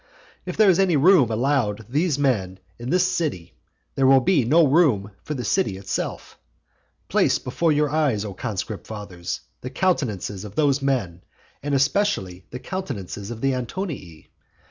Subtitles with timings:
[0.47, 3.53] If there is any room allowed these men in this city,
[3.93, 6.39] there will be no room for the city itself.
[7.07, 11.21] Place before your eyes, O conscript fathers, the countenances of those men,
[11.61, 14.31] and especially the countenances of the Antonii.